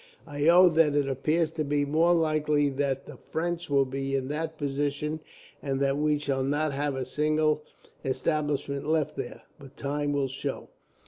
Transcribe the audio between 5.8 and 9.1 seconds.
we shall not have a single establishment